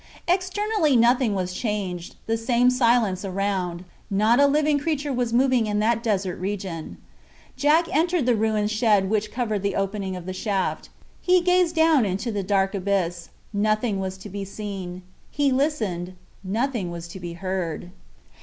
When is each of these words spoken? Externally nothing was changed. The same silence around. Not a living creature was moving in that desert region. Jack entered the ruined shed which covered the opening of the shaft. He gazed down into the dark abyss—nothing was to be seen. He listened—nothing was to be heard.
Externally 0.27 0.95
nothing 0.95 1.35
was 1.35 1.53
changed. 1.53 2.15
The 2.25 2.35
same 2.35 2.71
silence 2.71 3.23
around. 3.23 3.85
Not 4.09 4.39
a 4.39 4.47
living 4.47 4.79
creature 4.79 5.13
was 5.13 5.31
moving 5.31 5.67
in 5.67 5.77
that 5.77 6.01
desert 6.01 6.37
region. 6.39 6.97
Jack 7.55 7.85
entered 7.95 8.25
the 8.25 8.33
ruined 8.35 8.71
shed 8.71 9.11
which 9.11 9.31
covered 9.31 9.61
the 9.61 9.75
opening 9.75 10.15
of 10.15 10.25
the 10.25 10.33
shaft. 10.33 10.89
He 11.21 11.39
gazed 11.39 11.75
down 11.75 12.03
into 12.03 12.31
the 12.31 12.41
dark 12.41 12.73
abyss—nothing 12.73 13.99
was 13.99 14.17
to 14.17 14.29
be 14.29 14.43
seen. 14.43 15.03
He 15.29 15.51
listened—nothing 15.51 16.89
was 16.89 17.07
to 17.07 17.19
be 17.19 17.33
heard. 17.33 17.91